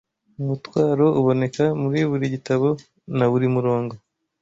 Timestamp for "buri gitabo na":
2.09-3.25